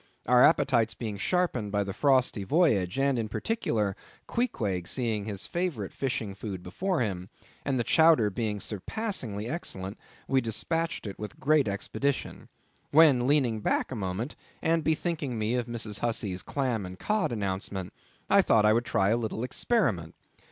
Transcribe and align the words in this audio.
Our 0.27 0.43
appetites 0.43 0.95
being 0.95 1.17
sharpened 1.19 1.71
by 1.71 1.83
the 1.83 1.93
frosty 1.93 2.43
voyage, 2.43 2.97
and 2.97 3.19
in 3.19 3.29
particular, 3.29 3.95
Queequeg 4.25 4.87
seeing 4.87 5.25
his 5.25 5.45
favourite 5.45 5.93
fishing 5.93 6.33
food 6.33 6.63
before 6.63 7.01
him, 7.01 7.29
and 7.63 7.79
the 7.79 7.83
chowder 7.83 8.31
being 8.31 8.59
surpassingly 8.59 9.47
excellent, 9.47 9.99
we 10.27 10.41
despatched 10.41 11.05
it 11.05 11.19
with 11.19 11.39
great 11.39 11.67
expedition: 11.67 12.49
when 12.89 13.27
leaning 13.27 13.59
back 13.59 13.91
a 13.91 13.95
moment 13.95 14.35
and 14.59 14.83
bethinking 14.83 15.37
me 15.37 15.53
of 15.53 15.67
Mrs. 15.67 15.99
Hussey's 15.99 16.41
clam 16.41 16.83
and 16.83 16.97
cod 16.97 17.31
announcement, 17.31 17.93
I 18.27 18.41
thought 18.41 18.65
I 18.65 18.73
would 18.73 18.85
try 18.85 19.09
a 19.09 19.17
little 19.17 19.43
experiment. 19.43 20.15